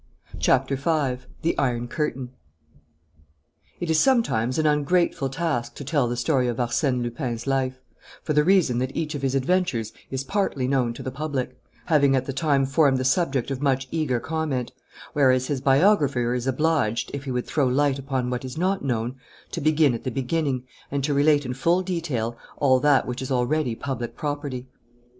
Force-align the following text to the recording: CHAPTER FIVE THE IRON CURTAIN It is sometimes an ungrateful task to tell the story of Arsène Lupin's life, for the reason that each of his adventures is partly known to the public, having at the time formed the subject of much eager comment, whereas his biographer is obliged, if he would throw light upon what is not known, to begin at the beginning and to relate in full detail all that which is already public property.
CHAPTER 0.39 0.77
FIVE 0.77 1.27
THE 1.43 1.55
IRON 1.59 1.87
CURTAIN 1.87 2.31
It 3.79 3.91
is 3.91 3.99
sometimes 3.99 4.57
an 4.57 4.65
ungrateful 4.65 5.29
task 5.29 5.75
to 5.75 5.83
tell 5.83 6.07
the 6.07 6.17
story 6.17 6.47
of 6.47 6.57
Arsène 6.57 7.03
Lupin's 7.03 7.45
life, 7.45 7.79
for 8.23 8.33
the 8.33 8.43
reason 8.43 8.79
that 8.79 8.95
each 8.97 9.13
of 9.13 9.21
his 9.21 9.35
adventures 9.35 9.93
is 10.09 10.23
partly 10.23 10.67
known 10.67 10.95
to 10.95 11.03
the 11.03 11.11
public, 11.11 11.55
having 11.85 12.15
at 12.15 12.25
the 12.25 12.33
time 12.33 12.65
formed 12.65 12.97
the 12.97 13.05
subject 13.05 13.51
of 13.51 13.61
much 13.61 13.87
eager 13.91 14.19
comment, 14.19 14.71
whereas 15.13 15.45
his 15.45 15.61
biographer 15.61 16.33
is 16.33 16.47
obliged, 16.47 17.11
if 17.13 17.25
he 17.25 17.31
would 17.31 17.45
throw 17.45 17.67
light 17.67 17.99
upon 17.99 18.31
what 18.31 18.43
is 18.43 18.57
not 18.57 18.83
known, 18.83 19.17
to 19.51 19.61
begin 19.61 19.93
at 19.93 20.03
the 20.03 20.09
beginning 20.09 20.63
and 20.89 21.03
to 21.03 21.13
relate 21.13 21.45
in 21.45 21.53
full 21.53 21.83
detail 21.83 22.35
all 22.57 22.79
that 22.79 23.05
which 23.05 23.21
is 23.21 23.29
already 23.31 23.75
public 23.75 24.15
property. 24.15 24.67